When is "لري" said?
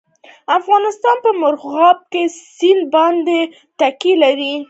4.23-4.53